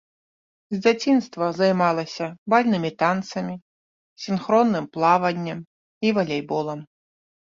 З 0.75 0.77
дзяцінства 0.83 1.49
займалася 1.59 2.25
бальнымі 2.53 2.91
танцамі, 3.03 3.55
сінхронным 4.25 4.85
плаваннем 4.97 5.59
і 6.09 6.17
валейболам. 6.19 6.79